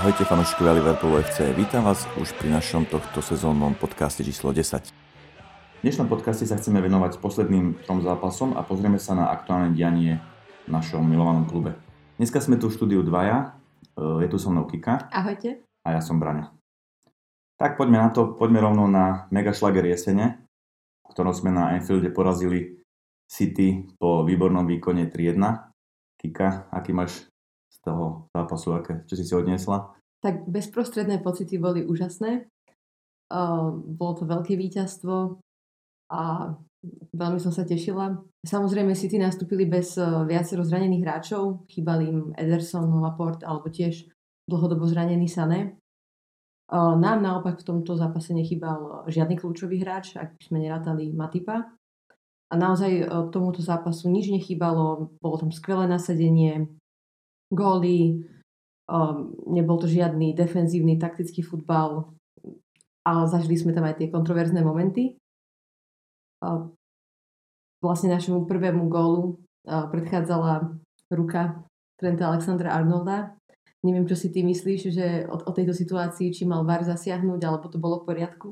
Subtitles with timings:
[0.00, 4.88] Ahojte fanúšikovia Liverpoolu FC, vítam vás už pri našom tohto sezónnom podcaste číslo 10.
[4.88, 10.16] V dnešnom podcaste sa chceme venovať posledným trom zápasom a pozrieme sa na aktuálne dianie
[10.64, 11.76] v našom milovanom klube.
[12.16, 13.60] Dneska sme tu v štúdiu dvaja,
[13.92, 15.12] e, je tu so mnou Kika.
[15.12, 15.68] Ahojte.
[15.84, 16.48] A ja som Braňa.
[17.60, 20.40] Tak poďme na to, poďme rovno na mega šlager jesene,
[21.04, 22.80] v ktorom sme na Anfielde porazili
[23.28, 25.44] City po výbornom výkone 3-1.
[26.16, 27.28] Kika, aký máš
[27.80, 29.94] toho zápasu, aké, čo si si odniesla?
[30.20, 32.50] Tak bezprostredné pocity boli úžasné.
[33.30, 35.38] Uh, bolo to veľké víťazstvo
[36.10, 36.22] a
[37.14, 38.18] veľmi som sa tešila.
[38.42, 41.64] Samozrejme City nastúpili bez uh, viacero zranených hráčov.
[41.70, 44.10] Chýbali im Ederson, Laporte alebo tiež
[44.50, 45.78] dlhodobo zranený Sané.
[46.66, 51.70] Uh, nám naopak v tomto zápase nechýbal žiadny kľúčový hráč, ak by sme nerátali Matipa.
[52.50, 56.66] A naozaj tomuto zápasu nič nechýbalo, bolo tam skvelé nasadenie,
[57.50, 58.24] góly,
[58.86, 62.14] um, nebol to žiadny defenzívny taktický futbal,
[63.04, 65.18] ale zažili sme tam aj tie kontroverzné momenty.
[66.40, 66.72] Uh,
[67.84, 69.36] vlastne našemu prvému gólu
[69.68, 70.72] uh, predchádzala
[71.12, 71.66] ruka
[72.00, 73.36] Trenta Alexandra Arnolda.
[73.80, 77.66] Neviem, čo si ty myslíš, že o, o tejto situácii, či mal VAR zasiahnuť, alebo
[77.68, 78.48] to bolo v poriadku?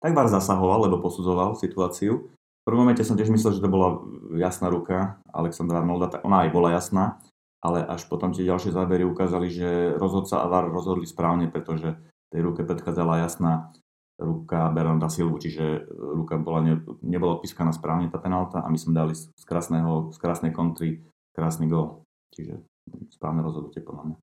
[0.00, 2.28] Tak VAR zasahoval, lebo posudzoval situáciu.
[2.28, 4.00] V prvom momente som tiež myslel, že to bola
[4.40, 7.20] jasná ruka Alexandra Arnolda, ona aj bola jasná,
[7.64, 11.96] ale až potom tie ďalšie zábery ukázali, že rozhodca a VAR rozhodli správne, pretože
[12.30, 13.72] tej ruke predchádzala jasná
[14.16, 18.96] ruka Bernarda Silvu, čiže ruka bola ne, nebola odpískaná správne tá penálta a my sme
[18.96, 21.04] dali z, krásneho, z krásnej kontry
[21.36, 22.04] krásny gol.
[22.32, 22.64] Čiže
[23.12, 24.16] správne rozhodnutie podľa mňa.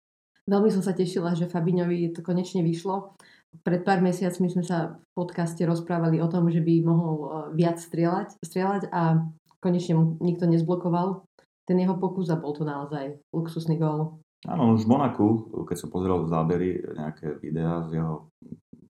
[0.50, 3.16] Veľmi som sa tešila, že Fabiňovi to konečne vyšlo.
[3.64, 7.78] Pred pár mesiacmi sme sa v podcaste rozprávali o tom, že by mohol e, viac
[7.78, 9.30] strieľať, strieľať a
[9.62, 11.22] konečne mu nikto nezblokoval
[11.64, 14.20] ten jeho pokus a bol to naozaj luxusný gól.
[14.44, 15.26] Áno, už v Monaku,
[15.64, 18.28] keď som pozeral zábery, nejaké videá z jeho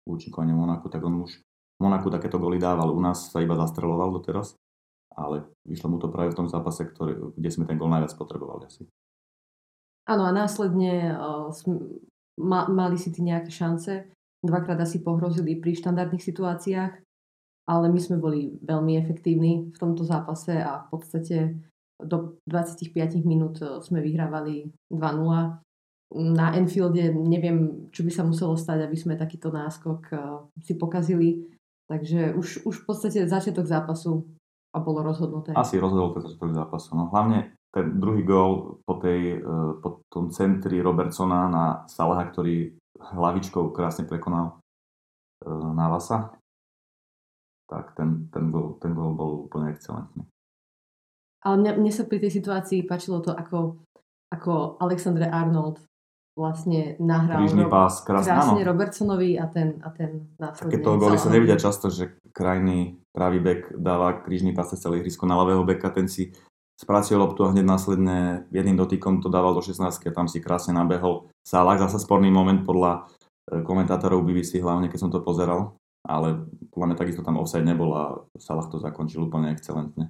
[0.09, 1.37] účinkovania Monaku, tak on už
[1.77, 2.89] v Monaku takéto góly dával.
[2.89, 4.57] U nás sa iba zastreloval doteraz,
[5.13, 8.65] ale vyšlo mu to práve v tom zápase, ktorý, kde sme ten gól najviac potrebovali
[8.65, 8.89] asi.
[10.09, 12.01] Áno, a následne uh, sm-
[12.41, 14.09] ma- mali si ty nejaké šance.
[14.43, 16.93] Dvakrát asi pohrozili pri štandardných situáciách,
[17.69, 21.37] ale my sme boli veľmi efektívni v tomto zápase a v podstate
[22.01, 22.93] do 25
[23.23, 25.61] minút e, sme vyhrávali 2-0.
[26.13, 30.15] Na Enfielde neviem, čo by sa muselo stať, aby sme takýto náskok e,
[30.61, 31.49] si pokazili.
[31.89, 34.25] Takže už, už v podstate začiatok zápasu
[34.73, 35.53] a bolo rozhodnuté.
[35.53, 36.89] Asi rozhodol ten začiatok zápasu.
[36.97, 42.73] No hlavne ten druhý gól po, tej, e, po tom centri Robertsona na Salaha, ktorý
[42.97, 44.63] hlavičkou krásne prekonal
[45.43, 46.39] Navasa,
[47.67, 50.23] tak ten, ten, gól, ten gól bol úplne excelentný.
[51.43, 53.83] Ale mne, mne sa pri tej situácii páčilo to, ako,
[54.31, 55.83] ako Alexandre Arnold
[56.33, 60.71] vlastne nahral Krížny pás, krásne, krásne Robertsonovi a ten, a ten následne.
[60.73, 65.29] Takéto góly sa nevidia často, že krajný pravý bek dáva krížny pás cez celé ihrisko
[65.29, 66.33] na ľavého beka, ten si
[66.73, 70.73] spracil loptu a hneď následne jedným dotykom to dával do 16 a tam si krásne
[70.73, 71.29] nabehol.
[71.45, 73.05] Salah zase sporný moment podľa
[73.45, 77.93] e, komentátorov BBC, hlavne keď som to pozeral, ale podľa mňa takisto tam offside nebol
[77.93, 80.09] a Salah to zakončil úplne excelentne.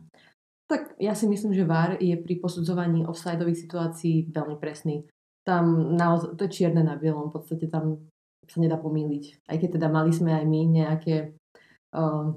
[0.74, 5.06] Tak ja si myslím, že VAR je pri posudzovaní offsideových situácií veľmi presný.
[5.46, 8.10] Tam naozaj, to je čierne na bielom, v podstate tam
[8.50, 9.46] sa nedá pomýliť.
[9.54, 11.38] Aj keď teda mali sme aj my nejaké
[11.94, 12.34] uh,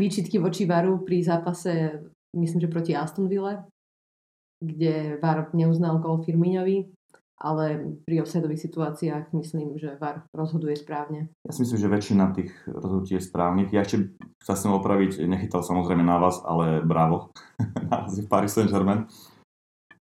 [0.00, 2.00] výčitky voči VARu pri zápase,
[2.32, 3.60] myslím, že proti Aston Ville,
[4.64, 6.88] kde VAR neuznal gol Firminovi,
[7.36, 11.28] ale pri offsideových situáciách myslím, že VAR rozhoduje správne.
[11.44, 13.68] Ja si myslím, že väčšina tých rozhodnutí je správnych.
[13.76, 17.36] Ja ešte sa chcem opraviť, nechytal samozrejme na vás, ale bravo.
[17.92, 19.04] na vás v Paris Saint-Germain.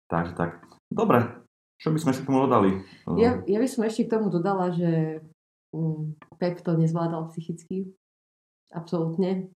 [0.09, 0.65] Takže tak.
[0.89, 1.21] Dobre,
[1.77, 2.71] čo by sme ešte k tomu dodali?
[3.21, 5.21] Ja, ja by som ešte k tomu dodala, že
[5.77, 7.93] um, Pep to nezvládal psychicky.
[8.73, 9.53] Absolútne.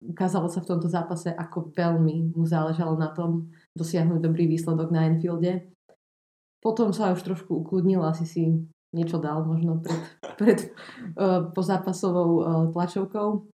[0.00, 5.10] Ukázalo sa v tomto zápase, ako veľmi mu záležalo na tom dosiahnuť dobrý výsledok na
[5.10, 5.68] Enfielde
[6.60, 8.42] potom sa už trošku ukludnil, asi si
[8.92, 10.02] niečo dal možno pred,
[10.40, 10.58] pred
[11.16, 13.48] uh, pozápasovou uh, tlačovkou.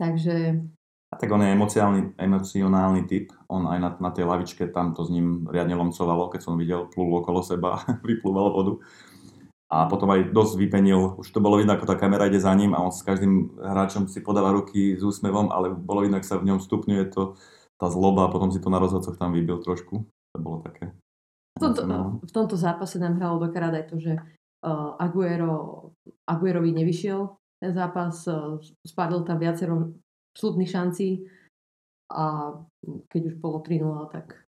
[0.00, 0.64] Takže...
[1.10, 3.34] A tak on je emocionálny, emocionálny typ.
[3.50, 6.86] On aj na, na tej lavičke tam to s ním riadne lomcovalo, keď som videl,
[6.86, 8.74] plul okolo seba, vyplúval vodu.
[9.70, 12.74] A potom aj dosť vypenil, už to bolo vidno, ako tá kamera ide za ním
[12.74, 16.42] a on s každým hráčom si podáva ruky s úsmevom, ale bolo vidno, ako sa
[16.42, 17.38] v ňom stupňuje to,
[17.78, 20.10] tá zloba a potom si to na rozhodcoch tam vybil trošku.
[20.34, 20.90] To bolo také
[21.60, 21.82] v tomto,
[22.24, 25.92] v tomto zápase nám hralo dokrát aj to, že uh, Aguero,
[26.24, 27.20] Aguerovi nevyšiel
[27.60, 28.56] ten zápas, uh,
[28.88, 29.92] spadol tam viacero
[30.32, 31.28] slubných šancí
[32.16, 32.56] a
[33.12, 34.48] keď už bolo 3 tak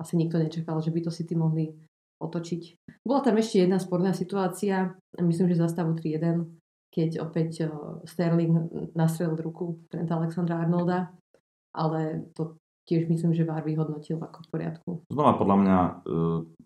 [0.00, 1.76] asi nikto nečakal, že by to si ty mohli
[2.20, 2.62] otočiť.
[3.04, 6.48] Bola tam ešte jedna sporná situácia, myslím, že za stavu 3-1,
[6.88, 7.68] keď opäť
[8.08, 11.12] Sterling nastrelil ruku Trenta Alexandra Arnolda,
[11.76, 12.56] ale to
[12.90, 14.90] tiež myslím, že VAR vyhodnotil ako v poriadku.
[15.06, 15.92] Znova podľa mňa e,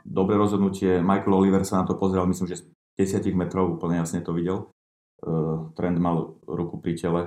[0.08, 1.04] dobré rozhodnutie.
[1.04, 4.72] Michael Oliver sa na to pozrel, myslím, že z 10 metrov úplne jasne to videl.
[5.20, 7.22] E, trend mal ruku pri tele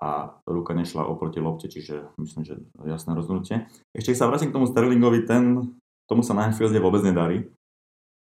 [0.00, 2.54] a ruka nešla oproti lopte, čiže myslím, že
[2.88, 3.68] jasné rozhodnutie.
[3.92, 5.76] Ešte sa vrátim k tomu Sterlingovi, ten
[6.08, 7.52] tomu sa na Anfielde vôbec nedarí.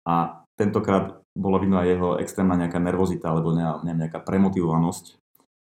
[0.07, 3.53] A tentokrát bolo vidno aj jeho extrémna nejaká nervozita alebo
[3.83, 5.19] nejaká premotivovanosť,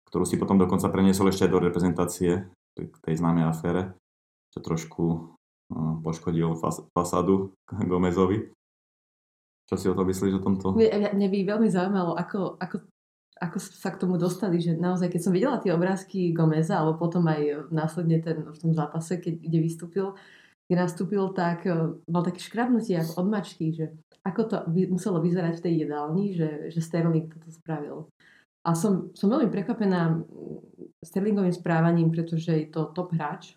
[0.08, 2.30] ktorú si potom dokonca preniesol ešte aj do reprezentácie
[2.74, 3.99] k tej známej afére,
[4.50, 5.04] čo trošku
[5.70, 7.54] no, poškodil fas- fasádu
[7.90, 8.50] Gomezovi.
[9.70, 10.74] Čo si o to myslíš o tomto?
[10.74, 12.90] Mne, mne by veľmi zaujímalo, ako, ako,
[13.38, 17.22] ako sa k tomu dostali, že naozaj, keď som videla tie obrázky Gomeza, alebo potom
[17.30, 20.18] aj následne ten, v tom zápase, keď, kde vystúpil,
[20.66, 23.94] keď nastúpil, tak e, mal také škrabnutie ako od mačky, že
[24.26, 28.10] ako to by, muselo vyzerať v tej jedálni, že, že Sterling toto spravil.
[28.66, 30.20] A som, som veľmi prekvapená
[31.00, 33.56] Sterlingovým správaním, pretože je to top hráč.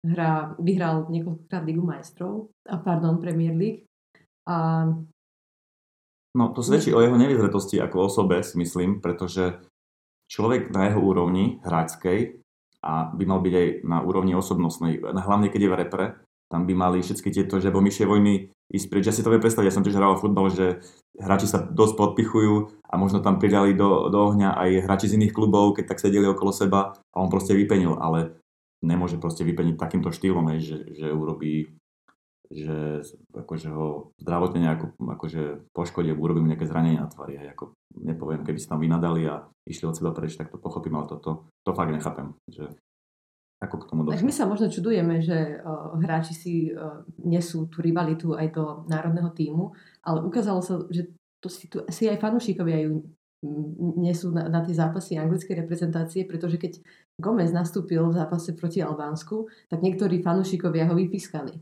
[0.00, 3.84] Hra, vyhral niekoľkokrát Ligu majstrov, a pardon, Premier League.
[4.48, 4.88] A...
[6.32, 9.60] No to svedčí o jeho nevyzretosti ako osobe, myslím, pretože
[10.30, 12.40] človek na jeho úrovni hráčskej
[12.80, 16.06] a by mal byť aj na úrovni osobnostnej, hlavne keď je v repre,
[16.50, 19.06] tam by mali všetky tieto žebomyšie vojny ísť preč.
[19.06, 20.82] Ja si to viem predstaviť, ja som tiež hral futbal, že
[21.14, 25.34] hráči sa dosť podpichujú a možno tam pridali do, do ohňa aj hráči z iných
[25.34, 28.39] klubov, keď tak sedeli okolo seba a on proste vypenil, ale
[28.80, 31.80] nemôže proste vypeniť takýmto štýlom, že, že urobí
[32.50, 37.38] že akože ho zdravotne nejako akože poškodí, urobí mu nejaké zranenie na tvári.
[37.38, 40.98] Hej, ako nepoviem, keby si tam vynadali a išli od seba preč, tak to pochopím,
[40.98, 42.34] ale toto to fakt nechápem.
[42.50, 42.74] Že
[43.62, 44.18] ako k tomu došlo?
[44.18, 48.82] Tak my sa možno čudujeme, že uh, hráči si uh, nesú tú rivalitu aj do
[48.90, 49.70] národného týmu,
[50.02, 51.06] ale ukázalo sa, že
[51.38, 53.06] to si, tu, si aj fanúšikovia ju
[53.96, 56.82] nesú na, na tie zápasy anglickej reprezentácie, pretože keď
[57.20, 61.60] Gomez nastúpil v zápase proti Albánsku, tak niektorí fanúšikovia ho vypískali.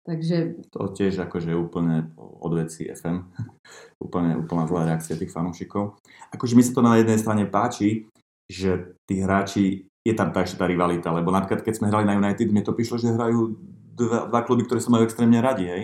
[0.00, 0.68] Takže...
[0.72, 3.24] To tiež akože úplne odveci FM.
[4.04, 6.00] úplne, úplná zlá reakcia tých fanúšikov.
[6.32, 8.08] Akože mi sa to na jednej strane páči,
[8.48, 12.48] že tí hráči je tam tá tá rivalita, lebo napríklad keď sme hrali na United,
[12.48, 13.52] mi to prišlo, že hrajú
[13.94, 15.82] dva, dva kluby, ktoré sa majú extrémne radi, hej.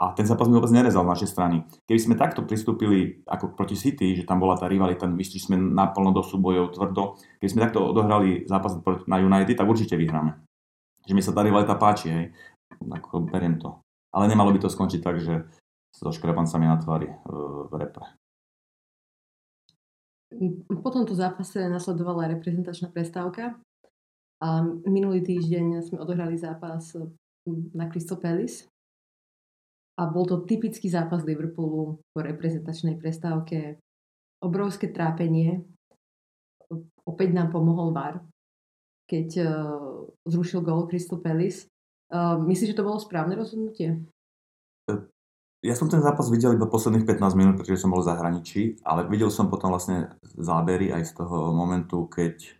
[0.00, 1.60] A ten zápas mi vôbec nerezal z našej strany.
[1.84, 6.16] Keby sme takto pristúpili ako proti City, že tam bola tá rivalita, vyšli sme naplno
[6.16, 10.40] do súbojov tvrdo, keby sme takto odohrali zápas na United, tak určite vyhráme.
[11.04, 12.26] Že mi sa tá rivalita páči, hej.
[12.80, 13.76] Ako beriem to.
[14.16, 15.44] Ale nemalo by to skončiť tak, že
[15.92, 17.12] so škrepancami na tvári
[17.68, 18.08] v repre.
[20.80, 23.58] Po tomto zápase nasledovala reprezentačná prestávka
[24.40, 26.96] a minulý týždeň sme odohrali zápas
[27.74, 28.70] na Crystal Palace
[30.00, 33.76] a bol to typický zápas Liverpoolu po reprezentačnej prestávke.
[34.40, 35.60] Obrovské trápenie.
[37.04, 38.24] Opäť nám pomohol VAR,
[39.04, 41.68] keď uh, zrušil gol Crystal Palace.
[42.08, 44.00] Uh, myslíš, že to bolo správne rozhodnutie?
[45.60, 49.04] Ja som ten zápas videl iba posledných 15 minút, pretože som bol v zahraničí, ale
[49.12, 52.56] videl som potom vlastne zábery aj z toho momentu, keď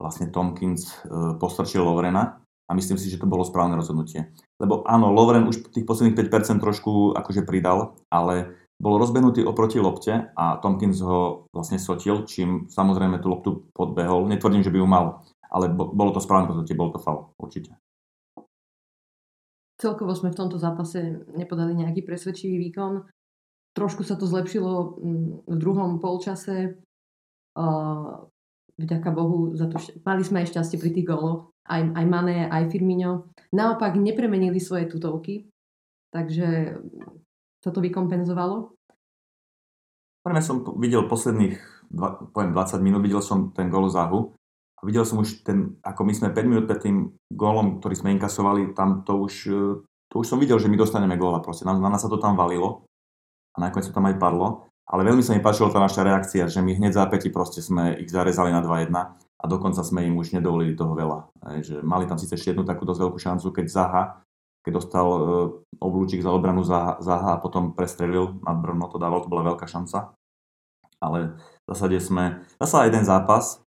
[0.00, 2.40] vlastne Tomkins e, postrčil Lovrena
[2.70, 4.30] a myslím si, že to bolo správne rozhodnutie.
[4.62, 10.30] Lebo áno, Lovren už tých posledných 5% trošku akože pridal, ale bol rozbenutý oproti lopte
[10.38, 14.30] a Tomkins ho vlastne sotil, čím samozrejme tú loptu podbehol.
[14.30, 17.74] Netvrdím, že by ju mal, ale bolo to správne rozhodnutie, bolo to fal, určite.
[19.76, 23.04] Celkovo sme v tomto zápase nepodali nejaký presvedčivý výkon.
[23.74, 26.78] Trošku sa to zlepšilo mm, v druhom polčase.
[28.80, 29.76] Vďaka Bohu za to,
[30.08, 31.52] mali sme aj šťastie pri tých góloch.
[31.70, 33.30] Aj, aj Mané, aj Firmino.
[33.54, 35.46] Naopak nepremenili svoje tutovky,
[36.10, 36.74] takže
[37.62, 38.74] sa to vykompenzovalo.
[40.20, 41.80] Pre som videl posledných
[42.30, 44.30] poviem 20 minút, videl som ten gól záhu
[44.78, 46.96] a videl som už ten, ako my sme 5 minút pred tým
[47.34, 49.62] gólom, ktorý sme inkasovali, tam to už, e,
[50.08, 51.66] to už som videl, že my dostaneme góla proste.
[51.66, 52.86] Na, na nás sa to tam valilo
[53.58, 54.69] a nakoniec to tam aj padlo.
[54.90, 58.10] Ale veľmi sa mi páčila tá naša reakcia, že my hneď zápäti proste sme ich
[58.10, 58.90] zarezali na 2-1
[59.40, 61.30] a dokonca sme im už nedovolili toho veľa.
[61.62, 64.02] že mali tam síce ešte jednu takú dosť veľkú šancu, keď Zaha,
[64.66, 65.20] keď dostal uh,
[65.80, 69.64] oblúčik za obranu Zaha, Zaha a potom prestrelil nad Brno, to dával, to bola veľká
[69.64, 70.12] šanca.
[71.00, 73.64] Ale v zásade sme, zasa jeden zápas,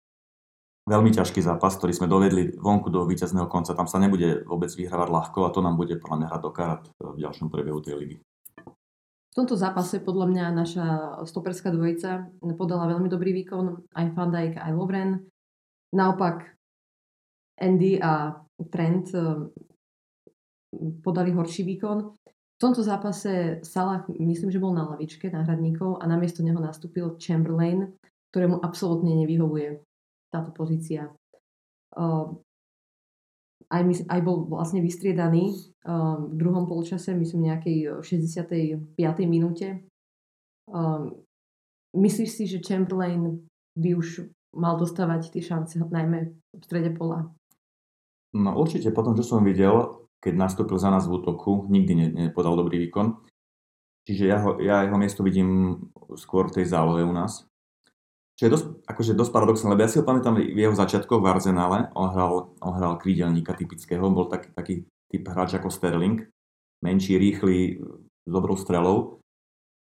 [0.88, 3.76] veľmi ťažký zápas, ktorý sme dovedli vonku do víťazného konca.
[3.76, 6.82] Tam sa nebude vôbec vyhrávať ľahko a to nám bude podľa mňa hrať do karat
[6.96, 8.16] v ďalšom priebehu tej ligy.
[9.28, 10.87] V tomto zápase podľa mňa naša
[11.28, 15.11] stoperská dvojica podala veľmi dobrý výkon, aj Van Dijk, aj Lovren.
[15.94, 16.58] Naopak
[17.61, 18.35] Andy a
[18.70, 19.25] Trent eh,
[21.02, 21.99] podali horší výkon.
[22.58, 27.94] V tomto zápase Salah myslím, že bol na lavičke náhradníkov a namiesto neho nastúpil Chamberlain,
[28.35, 29.78] ktorému absolútne nevyhovuje
[30.35, 31.14] táto pozícia.
[33.68, 35.52] Aj, aj bol vlastne vystriedaný
[35.84, 38.96] uh, v druhom polčase, myslím nejakej 65.
[39.28, 39.84] minúte.
[40.68, 41.12] Uh,
[41.92, 43.44] myslíš si, že Chamberlain
[43.76, 47.28] by už mal dostávať tie šance, najmä v strede pola?
[48.32, 52.88] No určite, potom čo som videl, keď nastúpil za nás v útoku, nikdy nepodal dobrý
[52.88, 53.25] výkon.
[54.08, 55.80] Čiže ja, ho, ja jeho miesto vidím
[56.16, 57.44] skôr v tej zálohe u nás.
[58.38, 61.26] Čo je dosť, akože dosť paradoxné, lebo ja si ho pamätám v jeho začiatkoch v
[61.26, 64.75] Arzenále, on hral, on hral krídelníka typického, bol taký, taký
[65.11, 66.23] typ hráč ako Sterling,
[66.78, 67.83] menší, rýchly,
[68.28, 69.18] s dobrou strelou.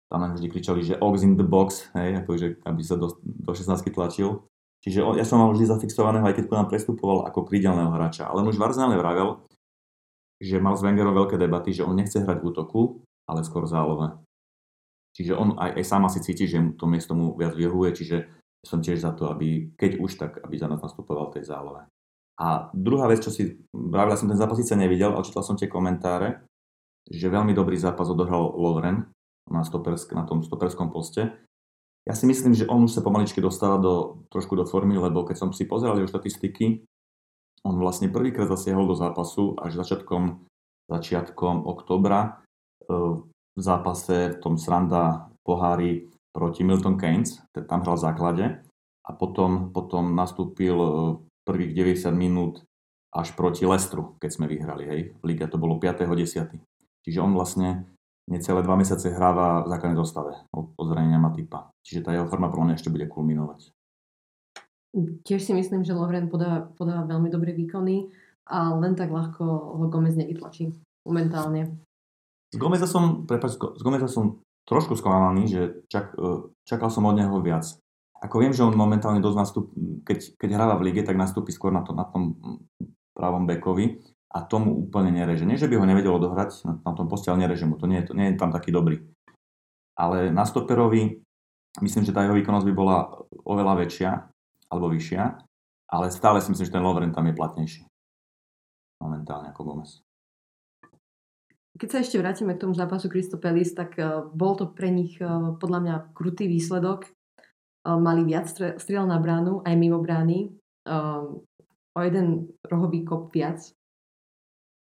[0.06, 3.50] Tam nám vždy kričali, že Ox in the box, hej, akože aby sa do, do
[3.50, 4.46] 16 tlačil.
[4.86, 8.30] Čiže on, ja som mal vždy zafixovaného, aj keď nám prestupoval ako krídelného hráča.
[8.30, 9.42] Ale už v Arzenále vravel,
[10.38, 14.20] že mal s Wengerom veľké debaty, že on nechce hrať v útoku, ale skôr zálohe.
[15.16, 18.16] Čiže on aj, aj sám asi cíti, že to miesto mu viac vyhovuje, čiže
[18.64, 21.84] som tiež za to, aby keď už, tak aby za nás nastupoval tej zálohe.
[22.34, 25.70] A druhá vec, čo si, ja som ten zápas síce nevidel, ale čítal som tie
[25.70, 26.42] komentáre,
[27.06, 29.06] že veľmi dobrý zápas odohral Lovren
[29.46, 31.30] na, stopersk, na tom stoperskom poste.
[32.04, 35.36] Ja si myslím, že on už sa pomaličky dostáva do, trošku do formy, lebo keď
[35.40, 36.84] som si pozeral jeho štatistiky,
[37.64, 40.44] on vlastne prvýkrát zasiahol do zápasu až začiatkom,
[40.92, 42.30] začiatkom oktobra e,
[43.56, 48.44] v zápase v tom Sranda pohári proti Milton Keynes, tam hral v základe
[49.06, 50.90] a potom, potom nastúpil e,
[51.46, 51.72] prvých
[52.02, 52.66] 90 minút
[53.14, 54.84] až proti Lestru, keď sme vyhrali.
[54.90, 55.00] Hej.
[55.14, 56.58] V lige to bolo 5.10.
[57.06, 57.86] Čiže on vlastne
[58.26, 61.70] necelé dva mesiace hráva v základnej zostave od, od zranenia Matipa.
[61.86, 63.70] Čiže tá jeho forma pro mňa ešte bude kulminovať.
[65.22, 68.10] Tiež si myslím, že Lovren podáva, podáva veľmi dobré výkony
[68.50, 69.42] a len tak ľahko
[69.78, 70.74] ho Gomez nevytlačí
[71.04, 71.74] momentálne.
[72.54, 77.16] Z Gomeza som, prepáč, z Gomeza som trošku sklamaný, že čak, e, čakal som od
[77.16, 77.64] neho viac.
[78.20, 79.66] Ako viem, že on momentálne dosť nastup,
[80.08, 82.40] keď, keď hráva v lige, tak nastúpi skôr na, to, na tom
[83.12, 84.00] pravom bekovi
[84.32, 85.44] a tomu úplne nereže.
[85.44, 87.84] Nie, že by ho nevedel odohrať na, na tom poste, ale nereže mu to.
[87.84, 88.16] Nie, to.
[88.16, 89.04] nie je tam taký dobrý.
[89.94, 91.20] Ale na stoperovi
[91.84, 93.12] myslím, že tá jeho výkonnosť by bola
[93.44, 94.10] oveľa väčšia
[94.72, 95.22] alebo vyššia,
[95.92, 97.84] ale stále si myslím, že ten Lovren tam je platnejší
[99.04, 100.03] momentálne ako Gomez.
[101.74, 105.58] Keď sa ešte vrátime k tomu zápasu Pelis, tak uh, bol to pre nich uh,
[105.58, 107.10] podľa mňa krutý výsledok.
[107.82, 110.54] Uh, mali viac strel na bránu, aj mimo brány.
[111.94, 113.64] O jeden rohový kop viac.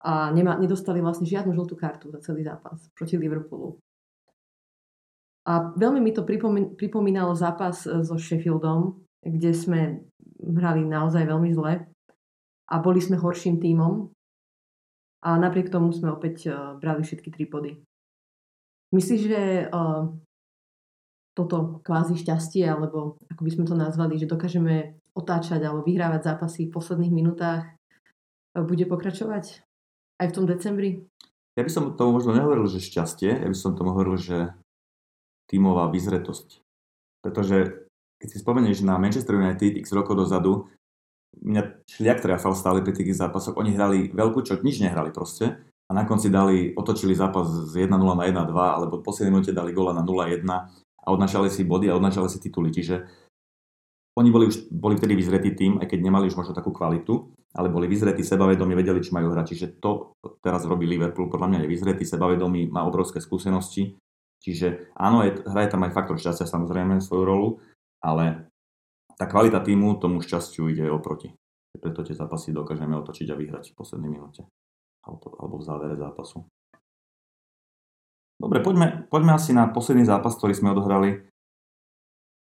[0.03, 3.79] A nema, nedostali vlastne žiadnu žltú kartu za celý zápas proti Liverpoolu.
[5.47, 6.27] A veľmi mi to
[6.75, 10.03] pripomínalo zápas so Sheffieldom, kde sme
[10.43, 11.87] hrali naozaj veľmi zle
[12.67, 14.11] a boli sme horším tímom
[15.23, 17.79] a napriek tomu sme opäť uh, brali všetky tri body.
[18.91, 20.11] Myslíš, že uh,
[21.33, 26.67] toto kvázi šťastie, alebo ako by sme to nazvali, že dokážeme otáčať alebo vyhrávať zápasy
[26.67, 29.63] v posledných minútach, uh, bude pokračovať
[30.19, 31.07] aj v tom decembri?
[31.55, 34.51] Ja by som tomu možno nehovoril, že šťastie, ja by som tomu hovoril, že
[35.47, 36.65] tímová vyzretosť.
[37.23, 37.87] Pretože
[38.19, 40.67] keď si spomenieš na Manchester United x rokov dozadu,
[41.41, 43.57] mňa šliak trafal stále pri tých zápasoch.
[43.57, 45.57] Oni hrali veľkú čo nič nehrali proste.
[45.87, 49.75] A na konci dali, otočili zápas z 1-0 na 1-2, alebo v poslednej minúte dali
[49.75, 50.47] gola na 0-1
[51.03, 52.71] a odnašali si body a odnašali si tituly.
[52.71, 53.03] Čiže
[54.15, 57.69] oni boli už boli vtedy vyzretý tým, aj keď nemali už možno takú kvalitu, ale
[57.69, 59.45] boli vyzretí, sebavedomí, vedeli, či majú hrať.
[59.53, 63.97] Čiže to teraz robí Liverpool, podľa mňa je vyzretý, sebavedomý, má obrovské skúsenosti.
[64.43, 67.49] Čiže áno, je, hraje tam aj faktor šťastia samozrejme svoju rolu,
[68.03, 68.52] ale
[69.17, 71.33] tá kvalita týmu tomu šťastiu ide oproti.
[71.73, 74.45] Preto tie zápasy dokážeme otočiť a vyhrať v poslednej minúte
[75.03, 76.47] alebo, v závere zápasu.
[78.39, 81.27] Dobre, poďme, poďme asi na posledný zápas, ktorý sme odohrali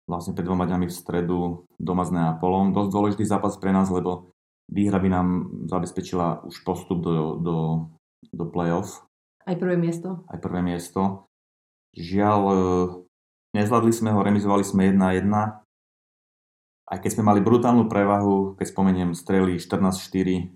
[0.06, 2.70] vlastne pred dvoma dňami v stredu doma s Neapolom.
[2.70, 4.30] Dosť dôležitý zápas pre nás, lebo
[4.70, 5.28] výhra by nám
[5.66, 7.56] zabezpečila už postup do, do,
[8.30, 9.02] do play-off.
[9.46, 10.22] Aj prvé miesto.
[10.30, 11.26] Aj prvé miesto.
[11.94, 12.42] Žiaľ,
[13.56, 15.32] Nezvládli sme ho, remizovali sme 1-1.
[16.86, 19.90] Aj keď sme mali brutálnu prevahu, keď spomeniem strely 14-4,
[20.30, 20.46] eh,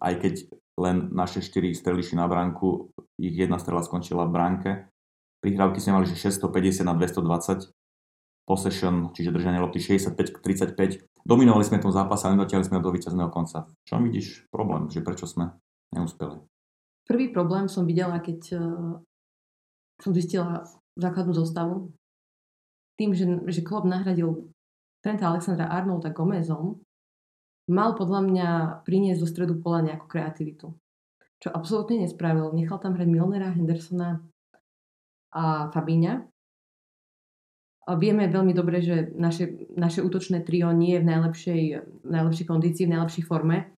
[0.00, 0.34] aj keď
[0.76, 4.70] len naše 4 strely šli na bránku, ich jedna strela skončila v bránke.
[5.40, 7.72] Prihrávky sme mali, že 650 na 220,
[8.46, 11.02] possession, čiže držanie lopty 65 35.
[11.26, 13.66] Dominovali sme tom zápase, ale nedotiahli sme do víťazného konca.
[13.82, 15.58] Čo vidíš problém, že prečo sme
[15.90, 16.38] neúspeli?
[17.10, 19.02] Prvý problém som videla, keď uh,
[19.98, 20.62] som zistila
[20.94, 21.90] základnú zostavu.
[22.96, 24.46] Tým, že, že Klopp nahradil
[25.06, 26.82] Trenta Alexandra Arnolda Gomezom,
[27.70, 28.48] mal podľa mňa
[28.82, 30.74] priniesť do stredu pola nejakú kreativitu.
[31.38, 32.50] čo absolútne nespravil.
[32.50, 34.18] Nechal tam hrať Milnera, Hendersona
[35.30, 36.26] a Fabíňa.
[37.86, 41.62] A vieme veľmi dobre, že naše, naše útočné trio nie je v najlepšej,
[42.02, 43.78] v najlepšej kondícii, v najlepšej forme.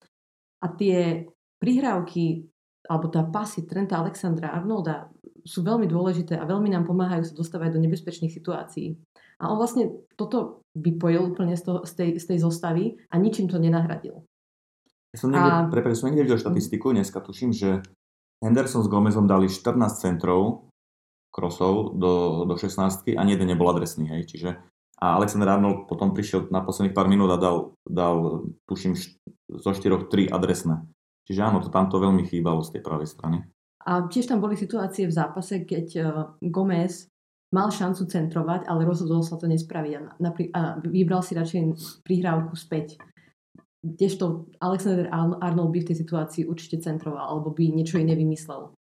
[0.64, 1.28] A tie
[1.60, 2.48] prihrávky,
[2.88, 5.12] alebo tá pasy Trenta Alexandra Arnolda
[5.48, 9.00] sú veľmi dôležité a veľmi nám pomáhajú sa dostávať do nebezpečných situácií.
[9.40, 13.48] A on vlastne toto vypojil úplne z, toho, z, tej, z tej zostavy a ničím
[13.48, 14.26] to nenahradil.
[15.16, 15.70] Ja som niekde, a...
[15.72, 17.80] prepáč, som niekde videl štatistiku, dneska tuším, že
[18.44, 20.68] Henderson s Gomezom dali 14 centrov
[21.32, 24.50] krosov do, do 16 a jeden nebol adresný, hej, čiže
[24.98, 28.98] a Alexander Arnold potom prišiel na posledných pár minút a dal, dal tuším,
[29.46, 30.82] zo 4 3 adresné.
[31.28, 33.38] Čiže áno, to tamto veľmi chýbalo z tej pravej strany.
[33.84, 36.08] A tiež tam boli situácie v zápase, keď uh,
[36.40, 37.08] Gomez
[37.52, 41.62] mal šancu centrovať, ale rozhodol sa to nespraviť a, napri- a vybral si radšej
[42.04, 43.00] prihrávku späť
[43.88, 48.74] kdežto Alexander Arnold by v tej situácii určite centroval alebo by niečo iné vymyslel.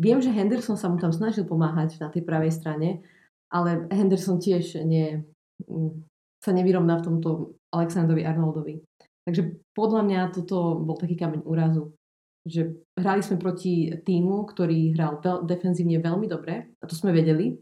[0.00, 3.04] Viem, že Henderson sa mu tam snažil pomáhať na tej pravej strane,
[3.52, 5.20] ale Henderson tiež nie,
[5.66, 5.90] mm,
[6.40, 7.28] sa nevyrovná v tomto
[7.74, 8.80] Alexandrovi Arnoldovi.
[9.28, 9.42] Takže
[9.76, 11.92] podľa mňa toto bol taký kameň úrazu.
[12.48, 17.60] Že hrali sme proti týmu, ktorý hral veľ, defenzívne veľmi dobre, a to sme vedeli.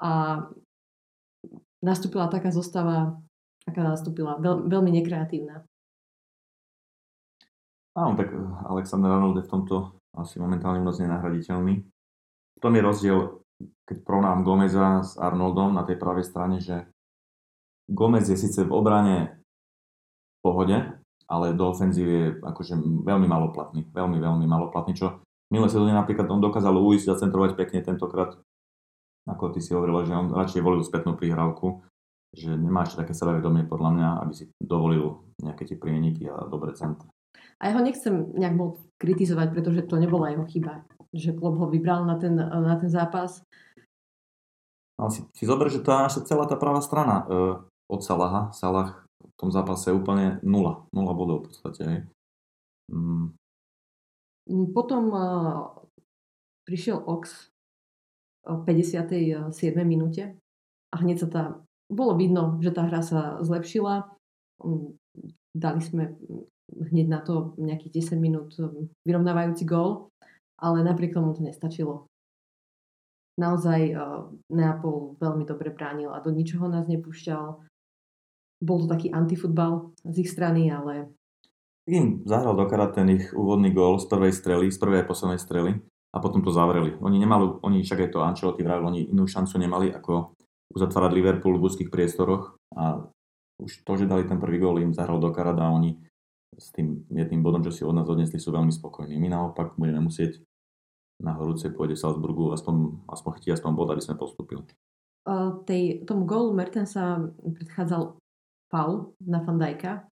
[0.00, 0.40] A
[1.84, 3.12] nastúpila taká zostava,
[3.68, 5.68] aká nastúpila, veľ, veľmi nekreatívna.
[7.94, 8.32] Áno, tak
[8.66, 9.76] Alexander Arnold je v tomto
[10.16, 11.74] asi momentálne moc nenahraditeľný.
[12.54, 13.18] V tom je rozdiel,
[13.84, 16.86] keď porovnám Gomeza s Arnoldom na tej pravej strane, že
[17.90, 19.43] Gomez je síce v obrane
[20.44, 20.76] pohode,
[21.24, 23.88] ale do ofenzívy je akože veľmi maloplatný.
[23.88, 28.36] Veľmi, veľmi maloplatný, čo minulé sezóne napríklad on dokázal uísť a centrovať pekne tentokrát,
[29.24, 31.80] ako ty si hovorila, že on radšej volil spätnú prihrávku,
[32.36, 36.76] že nemá ešte také sebavedomie podľa mňa, aby si dovolil nejaké tie prieniky a dobré
[36.76, 37.08] centra.
[37.62, 41.70] A ja ho nechcem nejak moc kritizovať, pretože to nebola jeho chyba, že klub ho
[41.70, 43.40] vybral na ten, na ten zápas.
[44.98, 47.34] Ale si, si zober, že tá naša celá tá pravá strana e,
[47.90, 49.03] od Salaha, Salah
[49.34, 50.86] v tom zápase úplne nula.
[50.94, 51.84] Nula bodov v podstate.
[52.90, 53.34] Mm.
[54.70, 55.72] Potom uh,
[56.68, 57.50] prišiel Ox
[58.44, 59.50] v 57.
[59.88, 60.36] minúte
[60.92, 61.42] a hneď sa tá,
[61.88, 64.04] bolo vidno, že tá hra sa zlepšila.
[64.60, 65.00] Mm,
[65.56, 66.12] dali sme
[66.70, 68.52] hneď na to nejakých 10 minút
[69.08, 70.12] vyrovnávajúci gól,
[70.60, 72.06] ale napriek tomu to nestačilo.
[73.34, 77.66] Naozaj uh, Neapol veľmi dobre bránil a do ničoho nás nepúšťal.
[78.64, 81.12] Bol to taký antifutbal z ich strany, ale...
[81.84, 82.64] Im zahral do
[82.96, 85.76] ten ich úvodný gól z prvej strely, z prvej a poslednej strely
[86.14, 86.96] a potom to zavreli.
[87.04, 90.32] Oni nemali, oni však aj to Ancelotti vravil, oni inú šancu nemali ako
[90.72, 93.04] uzatvárať Liverpool v úzkých priestoroch a
[93.60, 96.00] už to, že dali ten prvý gól, im zahral do a oni
[96.54, 99.18] s tým jedným bodom, čo si od nás odnesli, sú veľmi spokojní.
[99.18, 100.40] My naopak budeme musieť
[101.22, 104.62] na horúcej pôjde Salzburgu aspoň, aspoň chytiť aspoň bod, aby sme postupili.
[105.24, 108.18] Uh, tej, tomu gólu Mertensa predchádzal
[108.74, 110.10] faul na Fandajka.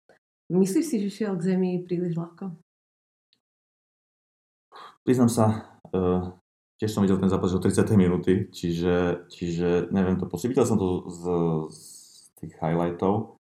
[0.53, 2.53] Myslíš si, že šiel k zemi príliš ľahko?
[5.01, 5.45] Priznám sa,
[5.89, 6.37] uh,
[6.77, 7.89] tiež som videl ten zápas o 30.
[7.97, 10.53] minúty, čiže, čiže neviem to posúť.
[10.53, 11.23] Videl som to z,
[11.73, 11.81] z
[12.37, 13.41] tých highlightov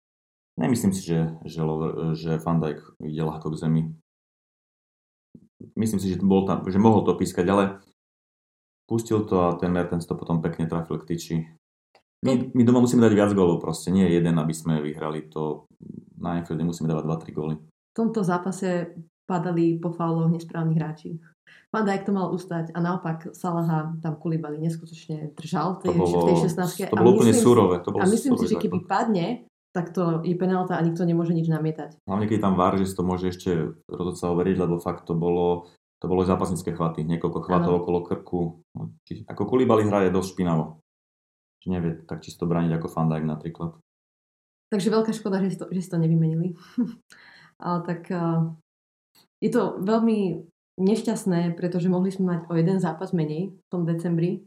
[0.58, 1.62] Nemyslím si, že, že,
[2.18, 2.58] že Van
[2.98, 3.82] ide ľahko k zemi.
[5.78, 7.64] Myslím si, že, bol tam, že mohol to pískať, ale
[8.90, 11.36] pustil to a ten Mertens to potom pekne trafil k tyči.
[12.26, 15.70] My, my doma musíme dať viac gólov proste, nie jeden, aby sme vyhrali to.
[16.18, 17.54] Na Anfielde musíme dávať 2-3 góly.
[17.62, 18.90] V tomto zápase
[19.22, 21.22] padali po fauloch nesprávnych hráči.
[21.68, 26.28] Van Dijk to mal ustať a naopak Salaha tam Kulibali neskutočne držal tej, bolo, v
[26.32, 26.88] tej 16.
[26.90, 27.76] To bolo úplne súrové.
[27.84, 29.44] To bolo a myslím si, že keby padne,
[29.76, 32.00] tak to je penálta a nikto nemôže nič namietať.
[32.08, 35.68] Hlavne keď tam vár, že si to môže ešte rozhodca overiť, lebo fakt to bolo,
[36.00, 37.80] to bolo zápasnícke chvaty, niekoľko chvatov ano.
[37.84, 38.40] okolo krku.
[38.72, 40.80] No, či, ako Kulibali hra je dosť špinavo.
[41.58, 43.74] Či nevie tak čisto brániť ako Fandajk napríklad.
[44.68, 46.54] Takže veľká škoda, že si to, že si to nevymenili.
[47.64, 48.52] Ale tak uh,
[49.42, 50.46] je to veľmi
[50.78, 54.46] nešťastné, pretože mohli sme mať o jeden zápas menej v tom decembri.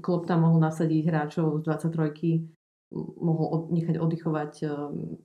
[0.00, 2.54] Klub tam mohol nasadiť hráčov z 23
[2.94, 5.18] mohol od, nechať oddychovať um,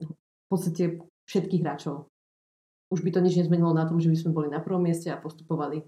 [0.00, 2.08] v podstate všetkých hráčov.
[2.88, 5.20] Už by to nič nezmenilo na tom, že by sme boli na prvom mieste a
[5.20, 5.84] postupovali.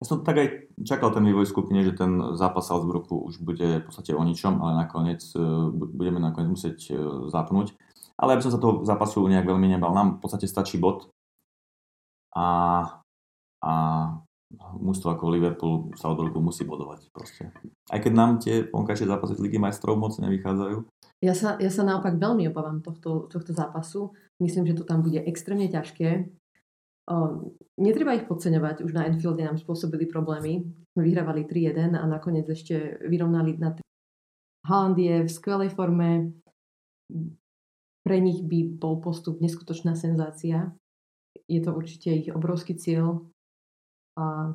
[0.00, 0.48] Ja som tak aj
[0.80, 4.88] čakal ten vývoj skupine, že ten zápas Salzburgu už bude v podstate o ničom, ale
[4.88, 5.40] nakoniec e,
[5.76, 6.92] budeme nakoniec musieť e,
[7.28, 7.76] zapnúť.
[8.16, 11.12] Ale aby som sa toho zápasu nejak veľmi nebal, nám v podstate stačí bod
[12.32, 12.48] a,
[13.60, 13.72] a
[14.80, 17.52] mužstvo ako Liverpool Salzburgu musí bodovať proste.
[17.92, 20.76] Aj keď nám tie vonkajšie zápasy z Ligy majstrov moc nevychádzajú.
[21.20, 24.16] Ja sa, ja sa naopak veľmi obávam tohto, tohto zápasu.
[24.40, 26.32] Myslím, že to tam bude extrémne ťažké.
[27.80, 30.62] Netreba ich podceňovať, už na Enfielde nám spôsobili problémy.
[30.94, 33.82] Sme vyhrávali 3-1 a nakoniec ešte vyrovnali na 3.
[34.70, 36.36] Haaland je v skvelej forme.
[38.00, 40.70] Pre nich by bol postup neskutočná senzácia.
[41.50, 43.26] Je to určite ich obrovský cieľ.
[44.14, 44.54] A,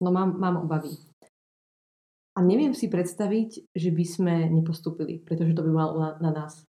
[0.00, 0.96] no mám, mám obavy.
[2.34, 6.66] A neviem si predstaviť, že by sme nepostupili, pretože to by malo na, na nás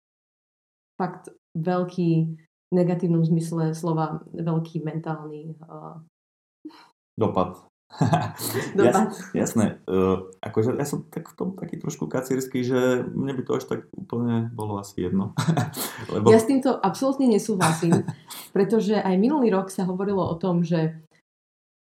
[0.96, 2.36] fakt veľký
[2.70, 5.98] negatívnom zmysle slova veľký mentálny uh...
[7.18, 7.58] dopad.
[8.78, 9.10] dopad.
[9.10, 9.82] Jas, jasné.
[9.90, 13.66] Uh, akože ja som tak v tom taký trošku kacírsky, že mne by to až
[13.66, 15.34] tak úplne bolo asi jedno.
[16.14, 16.30] Lebo...
[16.30, 18.06] Ja s týmto absolútne nesúhlasím,
[18.56, 21.02] pretože aj minulý rok sa hovorilo o tom, že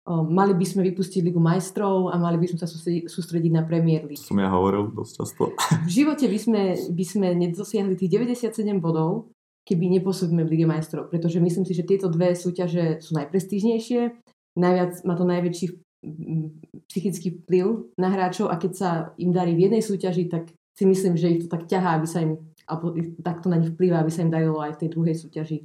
[0.10, 2.68] mali by sme vypustiť Ligu majstrov a mali by sme sa
[3.06, 4.26] sústrediť na Premier League.
[4.26, 5.44] Som ja hovoril dosť často.
[5.86, 9.30] v živote by sme, by sme nedosiahli tých 97 bodov,
[9.68, 14.02] keby nepôsobíme v Lige majstrov, pretože myslím si, že tieto dve súťaže sú najprestížnejšie,
[14.58, 15.66] najviac, má to najväčší
[16.90, 18.90] psychický vplyv na hráčov a keď sa
[19.22, 22.26] im darí v jednej súťaži, tak si myslím, že ich to tak ťahá, aby sa
[22.26, 25.60] im, alebo takto na nich vplyvá, aby sa im darilo aj v tej druhej súťaži.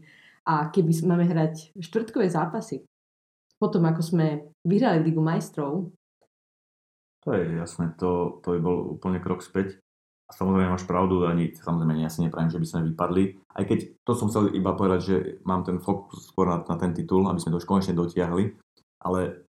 [0.45, 2.85] A keby máme hrať štvrtkové zápasy,
[3.57, 4.27] potom ako sme
[4.63, 5.91] vyhrali Ligu majstrov,
[7.27, 9.83] to je jasné, to, to by bol úplne krok späť.
[10.27, 13.23] A samozrejme máš pravdu, ani samozrejme ja si nepravím, že by sme vypadli.
[13.55, 16.91] Aj keď to som chcel iba povedať, že mám ten fokus skôr na, na ten
[16.91, 18.59] titul, aby sme to už konečne dotiahli.
[19.07, 19.47] Ale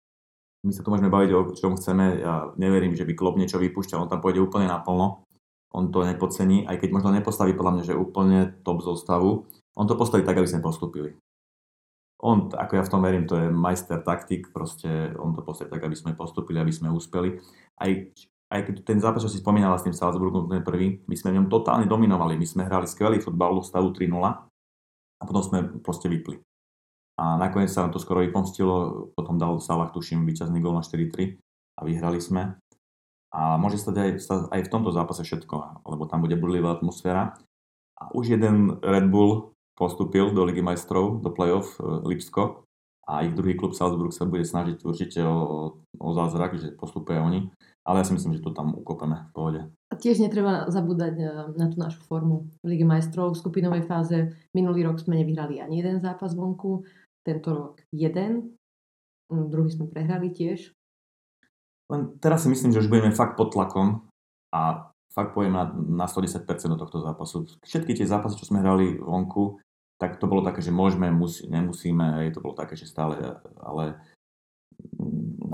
[0.66, 2.20] my sa tu môžeme baviť o čom chceme.
[2.20, 4.04] Ja neverím, že by Klopp niečo vypúšťal.
[4.04, 5.24] On tam pôjde úplne naplno.
[5.72, 9.48] On to nepodcení, aj keď možno nepostaví podľa mňa, že úplne top zostavu.
[9.76, 11.16] On to postaví tak, aby sme postupili.
[12.16, 15.84] On, ako ja v tom verím, to je majster taktik, proste on to postaví tak,
[15.84, 17.36] aby sme postupili, aby sme úspeli.
[17.76, 17.90] Aj
[18.46, 21.36] aj keď ten zápas, čo si spomínala s tým Salzburgom, ten prvý, my sme v
[21.42, 22.38] ňom totálne dominovali.
[22.38, 26.38] My sme hrali skvelý futbal v stavu 3-0 a potom sme proste vypli.
[27.16, 31.40] A nakoniec sa nám to skoro vypomstilo, potom dal Salah, tuším, víťazný gol na 4-3
[31.76, 32.54] a vyhrali sme.
[33.34, 34.20] A môže sa aj,
[34.52, 37.34] aj v tomto zápase všetko, lebo tam bude burlivá atmosféra.
[37.96, 42.64] A už jeden Red Bull postupil do Ligy majstrov, do playoff e, Lipsko
[43.06, 47.40] a ich druhý klub Salzburg sa bude snažiť určite o, o zázrak, že postupuje oni.
[47.86, 49.60] Ale ja si myslím, že to tam ukopeme v pohode.
[49.86, 54.34] A tiež netreba zabúdať e, na tú našu formu v Lige majstrov v skupinovej fáze.
[54.50, 56.82] Minulý rok sme nevyhrali ani jeden zápas vonku,
[57.22, 58.58] tento rok jeden,
[59.30, 60.74] mm, druhý sme prehrali tiež.
[61.86, 64.10] Len teraz si myslím, že už budeme fakt pod tlakom
[64.50, 66.42] a fakt pojem na, na 110%
[66.74, 67.46] do tohto zápasu.
[67.62, 69.62] Všetky tie zápasy, čo sme hrali vonku,
[69.96, 73.16] tak to bolo také, že môžeme, musí, nemusíme, hej, to bolo také, že stále,
[73.62, 73.96] ale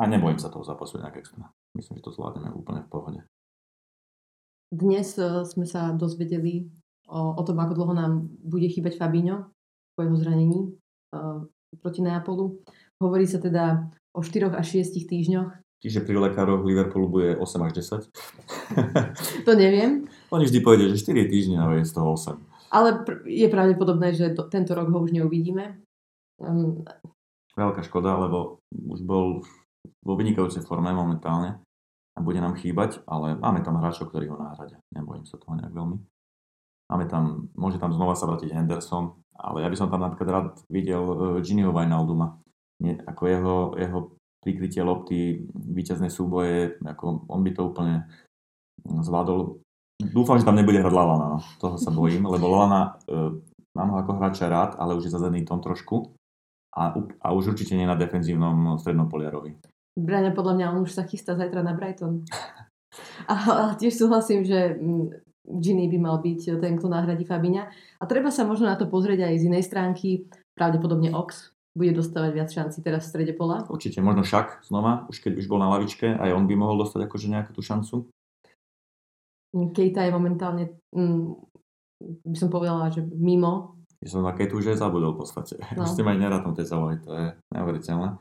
[0.01, 1.47] a nebojím sa toho zápasu nejak extra.
[1.73, 3.21] Myslím, že to zvládneme úplne v pohode.
[4.73, 6.69] Dnes e, sme sa dozvedeli
[7.09, 8.13] o, o tom, ako dlho nám
[8.45, 9.53] bude chýbať Fabinho
[9.93, 10.73] po jeho zranení
[11.13, 11.45] uh,
[11.85, 12.65] proti Neapolu.
[12.97, 15.53] Hovorí sa teda o 4 až 6 týždňoch.
[15.85, 18.09] Čiže pri lekároch Liverpoolu bude 8 až 10?
[19.47, 20.09] to neviem.
[20.33, 22.41] Oni vždy povedia, že 4 týždne, ale je z toho 8.
[22.73, 25.77] Ale pr- je pravdepodobné, že to, tento rok ho už neuvidíme.
[26.41, 26.81] Um,
[27.53, 29.45] Veľká škoda, lebo už bol
[30.03, 31.63] vo vynikajúcej forme momentálne
[32.13, 34.79] a bude nám chýbať, ale máme tam hráčov, ktorí ho nahradia.
[34.93, 35.97] Nebojím sa toho nejak veľmi.
[36.93, 40.47] Máme tam, môže tam znova sa vrátiť Henderson, ale ja by som tam napríklad rád
[40.69, 42.37] videl uh, Giniho Wijnalduma.
[42.85, 43.99] Nie, ako jeho, jeho
[44.45, 48.05] prikrytie lopty, víťazné súboje, ako on by to úplne
[48.85, 49.63] zvládol.
[50.03, 51.41] Dúfam, že tam nebude hrať Lalana, no.
[51.63, 53.41] toho sa bojím, lebo Lalana, uh,
[53.73, 56.13] mám ho ako hráča rád, ale už je zazený tom trošku
[56.73, 59.57] a, a už určite nie na defenzívnom strednom poliarovi.
[59.93, 62.25] Braňa, podľa mňa on už sa chystá zajtra na Brighton.
[63.25, 67.73] A, a tiež súhlasím, že mm, Ginny by mal byť ten, kto nahradí Fabiňa.
[67.97, 70.29] A treba sa možno na to pozrieť aj z inej stránky.
[70.53, 73.65] Pravdepodobne Ox bude dostávať viac šanci teraz v strede pola.
[73.65, 77.09] Určite, možno však znova, už keď už bol na lavičke, aj on by mohol dostať
[77.09, 78.13] akože nejakú tú šancu.
[79.73, 81.33] Kejta je momentálne, mm,
[82.29, 85.55] by som povedala, že mimo ja som na Ketu už zabudol v podstate.
[85.79, 85.87] No.
[85.87, 88.19] Už ste mať nerátom tej zavoj, to je neuveriteľné.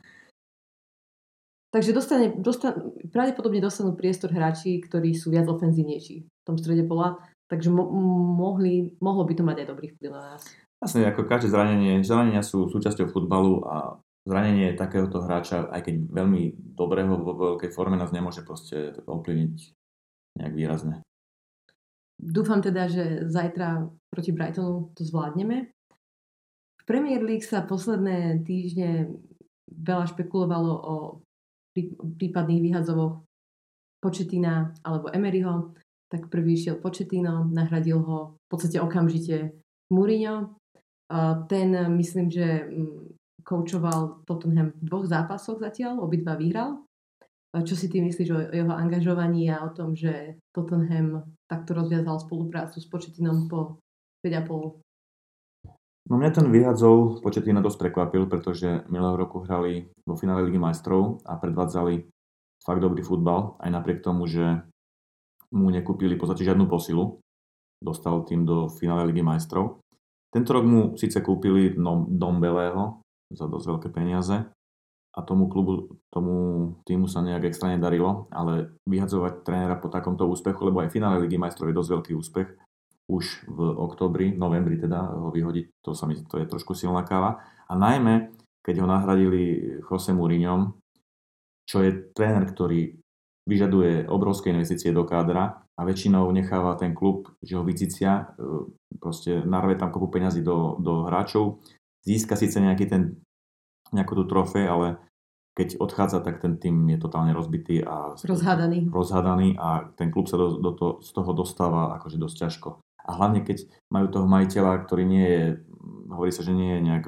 [1.72, 2.76] Takže dostane, dostane,
[3.16, 7.16] pravdepodobne dostanú priestor hráči, ktorí sú viac ofenzívnejší v tom strede pola,
[7.48, 7.88] takže mo-
[8.36, 10.44] mohli, mohlo by to mať aj dobrý vplyv na nás.
[10.84, 16.60] Jasne, ako každé zranenie, zranenia sú súčasťou futbalu a zranenie takéhoto hráča, aj keď veľmi
[16.76, 19.56] dobrého vo veľkej forme nás nemôže proste ovplyvniť
[20.44, 21.06] nejak výrazne.
[22.22, 25.74] Dúfam teda, že zajtra proti Brightonu to zvládneme.
[26.78, 29.10] V Premier League sa posledné týždne
[29.74, 30.96] veľa špekulovalo o
[32.22, 33.26] prípadných vyhadzovoch
[34.02, 35.74] Početina alebo Emeryho,
[36.10, 39.56] tak prvý šiel Početino, nahradil ho v podstate okamžite
[39.94, 40.58] Mourinho.
[41.48, 46.86] Ten myslím, že mm, koučoval Tottenham v dvoch zápasoch zatiaľ, obidva vyhral.
[47.52, 52.80] Čo si ty myslíš o jeho angažovaní a o tom, že Tottenham takto rozviazal spoluprácu
[52.80, 53.84] s Početinom po
[54.24, 54.80] 5,5
[56.10, 61.22] No mňa ten vyhadzov Početina dosť prekvapil, pretože minulého roku hrali vo finále Ligy majstrov
[61.24, 62.04] a predvádzali
[62.60, 64.60] fakt dobrý futbal, aj napriek tomu, že
[65.56, 67.22] mu nekúpili v podstate žiadnu posilu.
[67.80, 69.80] Dostal tým do finále Ligy majstrov.
[70.32, 71.76] Tento rok mu síce kúpili
[72.12, 74.52] Dombelého za dosť veľké peniaze
[75.12, 76.34] a tomu klubu, tomu
[76.88, 81.36] týmu sa nejak extra nedarilo, ale vyhadzovať trénera po takomto úspechu, lebo aj finále Ligy
[81.36, 82.48] majstrov je dosť veľký úspech,
[83.12, 87.44] už v oktobri, novembri teda ho vyhodiť, to, sa mi, to je trošku silná káva.
[87.68, 88.32] A najmä,
[88.64, 90.80] keď ho nahradili Jose Mourinhom,
[91.68, 92.96] čo je tréner, ktorý
[93.44, 98.70] vyžaduje obrovské investície do kádra a väčšinou necháva ten klub, že ho vycicia, e,
[99.02, 101.60] proste narve tam kopu peňazí do, do hráčov,
[102.06, 103.18] získa síce nejaký ten,
[103.92, 104.88] nejakú tú trofej, ale
[105.52, 110.40] keď odchádza, tak ten tým je totálne rozbitý a rozhádaný, rozhádaný a ten klub sa
[110.40, 112.70] do, do to, z toho dostáva akože dosť ťažko.
[113.04, 115.44] A hlavne keď majú toho majiteľa, ktorý nie je,
[116.08, 117.06] hovorí sa, že nie je nejak,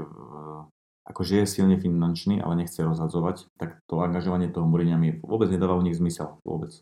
[1.08, 5.80] akože je silne finančný, ale nechce rozhadzovať, tak to angažovanie toho Mourinha mi vôbec nedáva
[5.80, 6.41] u nich zmysel.
[6.43, 6.76] Vôbec.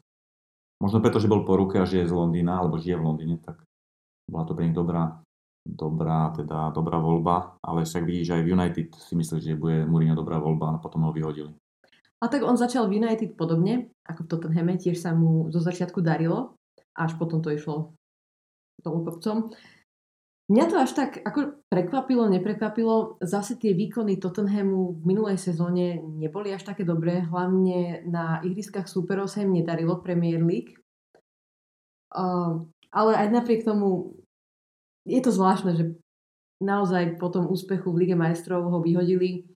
[0.82, 3.62] Možno preto, že bol po ruke a žije z Londýna, alebo žije v Londýne, tak
[4.26, 5.22] bola to pre nich dobrá,
[5.66, 10.18] dobrá, teda dobrá voľba, ale však vidíš, aj v United si myslíš, že bude Mourinho
[10.18, 11.54] dobrá voľba a potom ho vyhodili.
[12.22, 16.06] A tak on začal v United podobne, ako v Tottenhame, tiež sa mu zo začiatku
[16.06, 16.54] darilo,
[16.94, 17.98] až potom to išlo
[18.82, 19.54] dolu kopcom.
[20.52, 23.24] Mňa to až tak ako prekvapilo, neprekvapilo.
[23.24, 27.24] Zase tie výkony Tottenhamu v minulej sezóne neboli až také dobré.
[27.24, 30.76] Hlavne na ihriskách súperov sa im nedarilo Premier League.
[32.12, 34.20] Uh, ale aj napriek tomu
[35.06, 35.86] je to zvláštne, že
[36.62, 39.50] naozaj po tom úspechu v Lige majstrov ho vyhodili.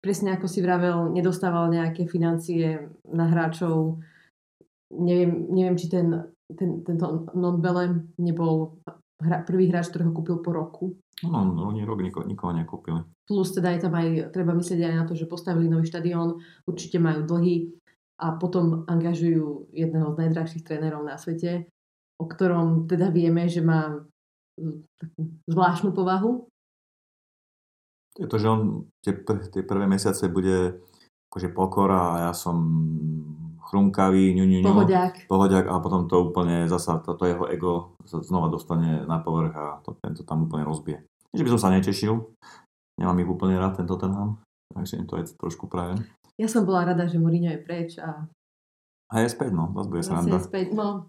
[0.00, 4.00] Presne ako si vravel, nedostával nejaké financie na hráčov.
[4.90, 8.80] Neviem, neviem či ten ten, tento Nonbele nebol
[9.22, 10.84] hra, prvý hráč, ktorého kúpil po roku.
[11.22, 13.04] No, no, oni rok nikoho, nikoho nekúpili.
[13.28, 16.98] Plus teda je tam aj, treba myslieť aj na to, že postavili nový štadión, určite
[16.98, 17.70] majú dlhy
[18.20, 21.68] a potom angažujú jedného z najdrahších trénerov na svete,
[22.18, 24.00] o ktorom teda vieme, že má
[25.00, 26.46] takú zvláštnu povahu.
[28.18, 28.60] Je to, že on
[29.00, 29.14] tie,
[29.54, 30.82] tie prvé mesiace bude
[31.30, 32.58] akože pokora a ja som
[33.70, 35.14] chrumkavý, ňu, ňu, ňu, pohodiak.
[35.30, 39.78] pohodiak a potom to úplne zasa, toto jeho ego sa znova dostane na povrch a
[39.86, 41.06] to, tento tam úplne rozbije.
[41.30, 42.18] Nie, že by som sa netešil,
[42.98, 44.42] nemám ich úplne rád tento tenham,
[44.74, 46.02] takže im to je trošku prajem.
[46.34, 48.26] Ja som bola rada, že Mourinho je preč a...
[49.10, 51.06] A je späť, no, zase bude sa nám späť, no.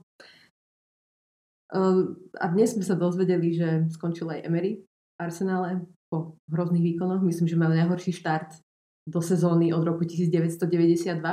[1.71, 7.23] Uh, a dnes sme sa dozvedeli, že skončil aj Emery v Arsenále po hrozných výkonoch.
[7.23, 8.59] Myslím, že mal najhorší štart
[9.07, 11.23] do sezóny od roku 1992.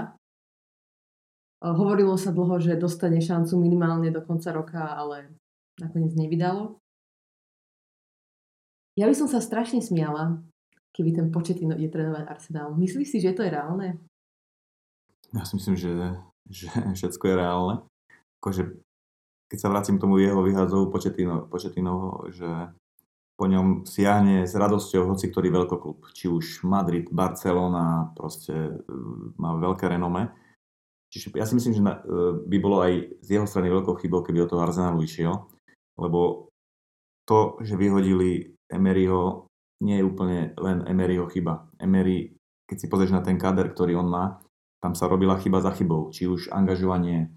[1.59, 5.35] Hovorilo sa dlho, že dostane šancu minimálne do konca roka, ale
[5.83, 6.79] nakoniec nevydalo.
[8.95, 10.39] Ja by som sa strašne smiala,
[10.95, 12.79] keby ten početino ide trénovať Arsenal.
[12.79, 13.99] Myslíš si, že to je reálne?
[15.35, 15.91] Ja si myslím, že,
[16.47, 17.75] že všetko je reálne.
[18.39, 18.79] Akože,
[19.49, 22.73] keď sa vrátim k tomu jeho vyhádzovu početino, početino, že
[23.39, 26.11] po ňom siahne s radosťou hoci ktorý veľkoklub.
[26.11, 28.73] Či už Madrid, Barcelona, proste e,
[29.39, 30.35] má veľké renome
[31.09, 31.89] Čiže ja si myslím, že e,
[32.45, 35.49] by bolo aj z jeho strany veľkou chybou, keby od toho Arsenalu išiel,
[35.97, 36.53] lebo
[37.25, 39.49] to, že vyhodili Emeryho,
[39.85, 41.65] nie je úplne len Emeryho chyba.
[41.81, 42.37] Emery,
[42.69, 44.25] keď si pozrieš na ten kader, ktorý on má,
[44.85, 46.13] tam sa robila chyba za chybou.
[46.13, 47.33] Či už angažovanie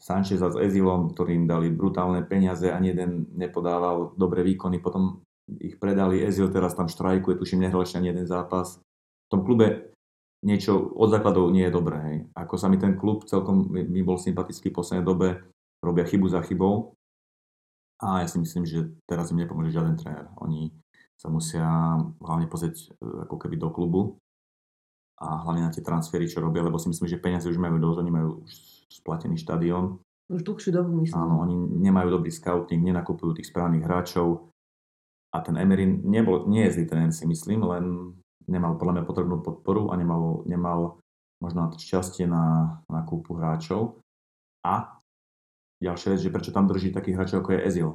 [0.00, 5.20] Sancheza s Ezilom, ktorým dali brutálne peniaze, ani jeden nepodával dobré výkony, potom
[5.60, 8.80] ich predali, Ezil teraz tam štrajkuje, tuším, nehral ešte ani jeden zápas.
[9.28, 9.92] V tom klube
[10.40, 11.98] niečo od základov nie je dobré.
[12.00, 12.16] Hej.
[12.32, 15.28] Ako sa mi ten klub celkom mi bol sympatický v poslednej dobe,
[15.84, 16.96] robia chybu za chybou
[18.00, 20.32] a ja si myslím, že teraz im nepomôže žiaden tréner.
[20.40, 20.72] Oni
[21.20, 21.68] sa musia
[22.24, 24.16] hlavne pozrieť e, ako keby do klubu
[25.20, 27.98] a hlavne na tie transfery, čo robia, lebo si myslím, že peniaze už majú dosť,
[28.00, 30.02] oni majú už splatený štadión.
[30.30, 31.16] Už dlhšiu dobu myslím.
[31.16, 34.50] Áno, oni nemajú dobrý scouting, nenakupujú tých správnych hráčov
[35.30, 38.14] a ten Emery nebol, nie je zlý tréner si myslím, len
[38.50, 40.98] nemal podľa mňa potrebnú podporu a nemal, nemal
[41.38, 44.02] možno šťastie na, na kúpu hráčov.
[44.66, 44.98] A
[45.78, 47.90] ďalšia vec, že prečo tam drží takých hráčov ako je Ezil,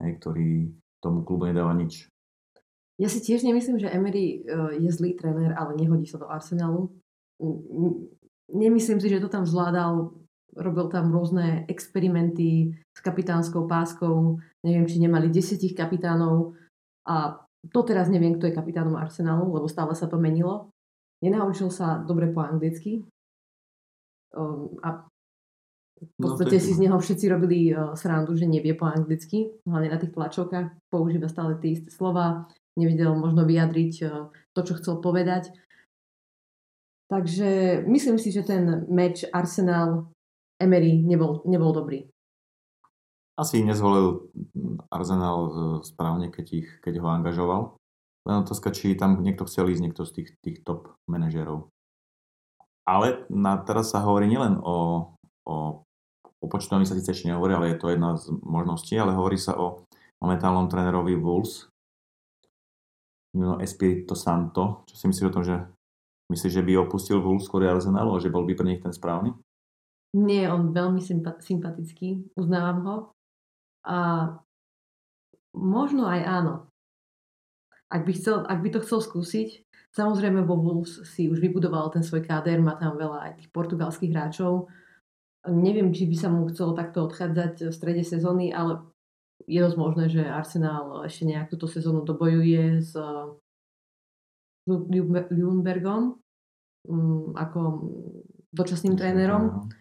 [0.00, 0.50] ktorý
[1.02, 2.06] tomu klubu nedáva nič.
[2.98, 6.90] Ja si tiež nemyslím, že Emery e, je zlý tréner, ale nehodí sa do Arsenalu.
[8.50, 10.10] Nemyslím si, že to tam zvládal.
[10.56, 14.40] Robil tam rôzne experimenty s kapitánskou páskou.
[14.64, 16.56] Neviem, či nemali desiatich kapitánov
[17.04, 17.44] a
[17.84, 20.72] teraz neviem, kto je kapitánom Arsenalu, lebo stále sa to menilo.
[21.20, 23.04] Nenaučil sa dobre po anglicky.
[24.32, 25.04] Um, a
[25.98, 28.86] v No, podstate to je- si z neho všetci robili uh, srandu, že nevie po
[28.86, 29.50] anglicky.
[29.66, 32.46] Hlavne na tých tlačovkách používa stále tie isté slova.
[32.78, 35.50] Nevedel možno vyjadriť uh, to, čo chcel povedať.
[37.10, 40.12] Takže myslím si, že ten meč Arsenal
[40.58, 42.10] Emery nebol, nebol dobrý.
[43.38, 44.26] Asi nezvolil
[44.90, 45.50] Arsenal e,
[45.86, 47.62] správne, keď, ich, keď ho angažoval.
[48.26, 51.70] Len otázka, či tam niekto chcel ísť, niekto z tých, tých top manažerov.
[52.82, 55.12] Ale na, teraz sa hovorí nielen o,
[55.46, 55.56] o,
[56.26, 59.54] o počtovi sa síce ešte nehovorí, ale je to jedna z možností, ale hovorí sa
[59.54, 59.86] o
[60.18, 61.70] momentálnom trénerovi Wolves,
[63.38, 64.82] Nuno Espirito Santo.
[64.90, 65.56] Čo si myslíš o tom, že
[66.32, 69.36] myslíš, že by opustil Wolves skôr Arsenalu a že bol by pre nich ten správny?
[70.16, 72.96] Nie, on veľmi sympa- sympatický, uznávam ho.
[73.84, 73.98] A
[75.52, 76.54] možno aj áno.
[77.88, 79.64] Ak by, chcel, ak by to chcel skúsiť,
[79.96, 84.12] samozrejme vo Wolves si už vybudoval ten svoj káder, má tam veľa aj tých portugalských
[84.12, 84.68] hráčov.
[85.48, 88.84] Neviem, či by sa mu chcelo takto odchádzať v strede sezóny, ale
[89.48, 92.92] je dosť možné, že Arsenal ešte nejak túto sezónu dobojuje s
[94.68, 96.20] Ljungbergom
[96.84, 97.60] mm, ako
[98.52, 99.72] dočasným trénerom.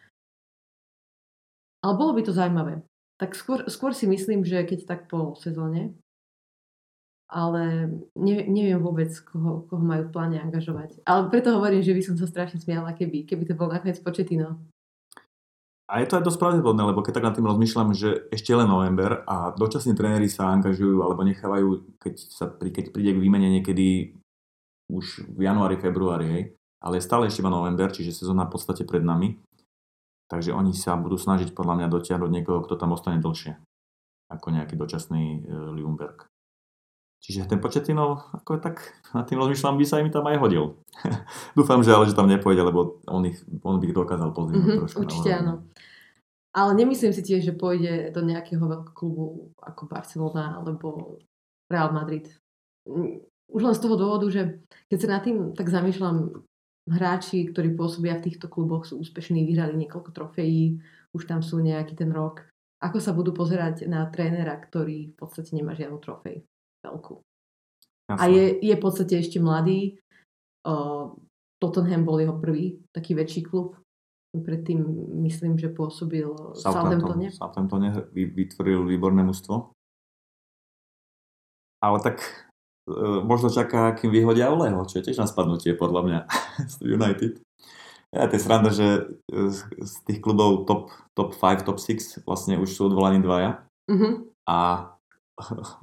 [1.88, 2.84] Ale bolo by to zaujímavé.
[3.16, 5.96] Tak skôr, skôr si myslím, že keď tak po sezóne,
[7.32, 7.88] ale
[8.20, 11.00] ne, neviem vôbec, koho, koho majú v pláne angažovať.
[11.08, 14.60] Ale preto hovorím, že by som sa strašne smiala, keby, keby to bol nakoniec Početino.
[15.88, 18.68] A je to aj dosť pravdepodobné, lebo keď tak nad tým rozmýšľam, že ešte len
[18.68, 24.12] november a dočasní tréneri sa angažujú alebo nechávajú, keď, sa, keď príde k výmene niekedy
[24.92, 26.44] už v januári, februári, hej.
[26.84, 29.40] Ale stále ešte iba november, čiže sezóna v podstate pred nami.
[30.28, 33.56] Takže oni sa budú snažiť podľa mňa dotiahnuť niekoho, kto tam ostane dlhšie.
[34.28, 35.40] Ako nejaký dočasný e,
[35.80, 36.28] Ljungberg.
[37.18, 40.78] Čiže ten Početino, ako tak nad tým rozmýšľam, by sa im tam aj hodil.
[41.58, 44.80] Dúfam, že ale že tam nepôjde, lebo on, ich, on by ich dokázal pozdvihnúť Mhm,
[44.84, 45.00] trošku.
[45.02, 45.54] určite áno.
[46.52, 49.26] Ale nemyslím si tiež, že pôjde do nejakého veľkého klubu
[49.62, 51.18] ako Barcelona alebo
[51.70, 52.28] Real Madrid.
[53.48, 54.60] Už len z toho dôvodu, že
[54.90, 56.44] keď sa nad tým tak zamýšľam,
[56.88, 60.80] hráči, ktorí pôsobia v týchto kluboch, sú úspešní, vyhrali niekoľko trofejí,
[61.12, 62.48] už tam sú nejaký ten rok.
[62.80, 66.46] Ako sa budú pozerať na trénera, ktorý v podstate nemá žiadnu trofej
[66.86, 67.16] veľkú.
[68.08, 68.32] A Jasné.
[68.32, 70.00] je, je v podstate ešte mladý.
[70.64, 71.12] Uh,
[71.58, 73.76] Tottenham bol jeho prvý taký väčší klub.
[74.38, 74.78] Predtým
[75.26, 77.34] myslím, že pôsobil v Southamptone.
[77.34, 79.74] Southamptone vy- vytvoril výborné mužstvo.
[81.82, 82.47] Ale tak
[83.24, 86.20] možno čaká, kým vyhodia Oleho, čo je tiež na spadnutie podľa mňa
[86.74, 87.34] z United.
[88.16, 88.88] Ja, to je sranda, že
[89.28, 94.28] e, z, tých klubov top, top 5, top 6 vlastne už sú odvolaní dvaja Uh-huh.
[94.44, 94.92] a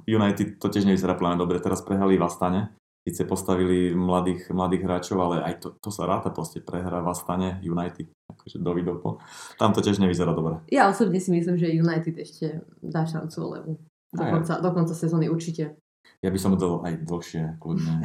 [0.05, 1.57] United to tiež nevyzerá plne dobre.
[1.57, 6.29] Teraz prehrali v Astane, síce postavili mladých, mladých hráčov, ale aj to, to sa ráta
[6.29, 9.09] proste prehra v Astane United, akože do Vidopo.
[9.57, 10.61] Tam to tiež nevyzerá dobre.
[10.69, 13.73] Ja osobne si myslím, že United ešte dá šancu Olevu.
[14.13, 15.81] Do konca, do konca sezóny určite.
[16.25, 18.01] Ja by som dal aj dlhšie, kľudne.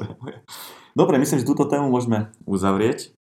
[0.98, 3.12] Dobre, myslím, že túto tému môžeme uzavrieť.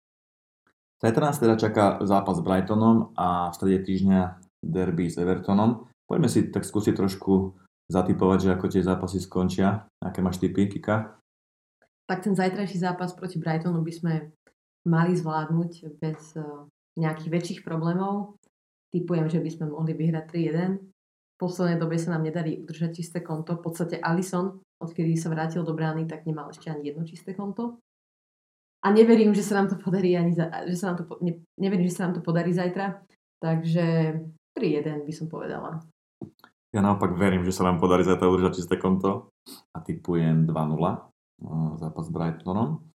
[1.04, 5.92] Zajtra nás teda čaká zápas s Brightonom a v strede týždňa derby s Evertonom.
[6.08, 7.60] Poďme si tak skúsiť trošku
[7.92, 9.92] zatipovať, že ako tie zápasy skončia.
[10.00, 11.20] Aké máš typy, Kika?
[12.08, 14.14] Tak ten zajtrajší zápas proti Brightonu by sme
[14.88, 16.48] mali zvládnuť bez eh,
[16.96, 18.40] nejakých väčších problémov.
[18.96, 20.93] Typujem, že by sme mohli vyhrať 3-1.
[21.44, 23.60] Poslednej dobe sa nám nedarí udržať čisté konto.
[23.60, 27.84] V podstate Alison, odkedy sa vrátil do brány, tak nemal ešte ani jedno čisté konto.
[28.80, 31.84] A neverím, že sa nám to podarí ani za, že sa nám to, ne, neverím,
[31.92, 33.04] že sa nám to podarí zajtra.
[33.44, 34.16] Takže
[34.56, 35.84] 3-1 by som povedala.
[36.72, 39.28] Ja naopak verím, že sa nám podarí zajtra udržať čisté konto
[39.76, 40.96] a typujem 2-0 eh,
[41.76, 42.88] zápas s Brightonom.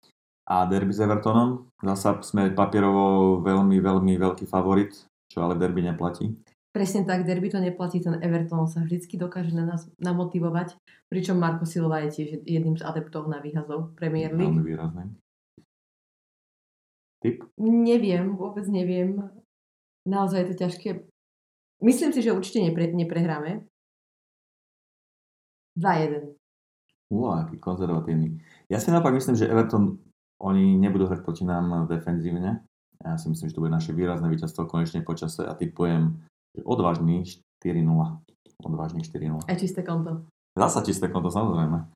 [0.48, 4.96] A derby s Evertonom, zasa sme papierovo veľmi, veľmi veľký favorit,
[5.28, 6.32] čo ale derby neplatí.
[6.68, 10.76] Presne tak, derby to neplatí, ten Everton sa vždycky dokáže na nás namotivovať,
[11.08, 14.52] pričom Marko Silva je tiež jedným z adeptov na výhazov Premier League.
[14.52, 15.04] Veľmi výrazný.
[17.24, 17.42] Typ?
[17.58, 19.18] Neviem, vôbec neviem.
[20.06, 20.88] Naozaj je to ťažké.
[21.82, 23.66] Myslím si, že určite nepre, neprehráme.
[25.78, 26.36] 2-1.
[27.08, 28.44] Uá, aký konzervatívny.
[28.68, 29.96] Ja si naopak myslím, že Everton,
[30.42, 32.62] oni nebudú hrať proti nám defenzívne.
[32.98, 36.18] Ja si myslím, že to bude naše výrazné víťazstvo konečne počase a typujem,
[36.56, 37.24] odvážny
[37.60, 37.84] 4-0.
[38.64, 39.46] Odvážny 4-0.
[39.46, 40.26] Aj čisté konto.
[40.58, 41.86] Zasa čisté konto, samozrejme.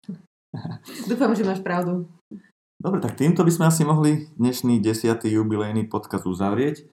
[1.11, 2.07] Dúfam, že máš pravdu.
[2.83, 5.23] Dobre, tak týmto by sme asi mohli dnešný 10.
[5.23, 6.91] jubilejný podcast uzavrieť.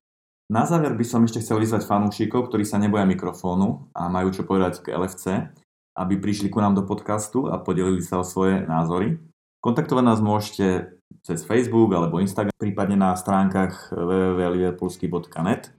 [0.50, 4.46] Na záver by som ešte chcel vyzvať fanúšikov, ktorí sa neboja mikrofónu a majú čo
[4.46, 5.54] povedať k LFC,
[5.94, 9.22] aby prišli ku nám do podcastu a podelili sa o svoje názory.
[9.62, 15.74] Kontaktovať nás môžete cez Facebook alebo Instagram, prípadne na stránkach www.liverpoolsky.net.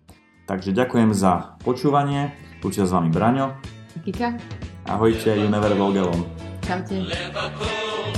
[0.50, 2.34] Takže ďakujem za počúvanie.
[2.58, 3.54] Učia s vami Braňo.
[4.02, 4.34] Kika.
[4.90, 6.26] Ahojte, you never walk alone.
[6.66, 7.06] Čaute.
[7.06, 8.10] Liverpool,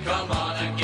[0.00, 0.80] come on and